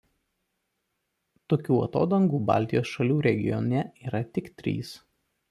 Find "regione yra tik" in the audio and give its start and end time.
3.27-4.51